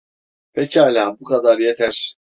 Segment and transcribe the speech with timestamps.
[0.53, 2.15] Pekala, bu kadar yeter!